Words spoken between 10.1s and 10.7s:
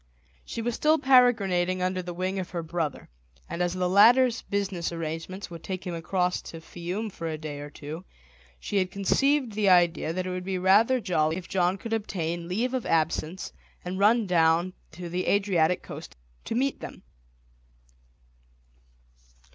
that it would be